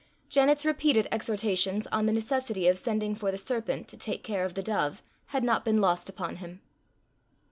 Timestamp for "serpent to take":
3.37-4.23